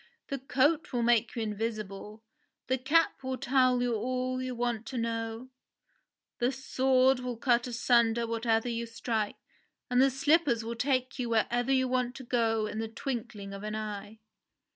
The 0.29 0.39
coat 0.39 0.91
will 0.91 1.03
make 1.03 1.35
you 1.35 1.43
invisible, 1.43 2.23
the 2.65 2.79
cap 2.79 3.21
will 3.21 3.37
tell 3.37 3.83
you 3.83 3.93
all 3.93 4.41
you 4.41 4.55
want 4.55 4.87
to 4.87 4.97
know, 4.97 5.49
the 6.39 6.51
sword 6.51 7.19
will 7.19 7.37
cut 7.37 7.67
asunder 7.67 8.25
whatever 8.25 8.67
you 8.67 8.87
strike, 8.87 9.37
and 9.91 10.01
the 10.01 10.09
slippers 10.09 10.63
will 10.63 10.73
take 10.75 11.19
you 11.19 11.29
wherever 11.29 11.71
you 11.71 11.87
want 11.87 12.15
to 12.15 12.23
go 12.23 12.65
in 12.65 12.79
the 12.79 12.87
twinkling 12.87 13.53
of 13.53 13.61
an 13.61 13.75
eye 13.75 14.17